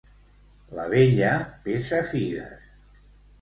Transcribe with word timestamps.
La 0.77 0.85
vella 0.93 1.33
pesa 1.67 2.01
figues. 2.15 2.73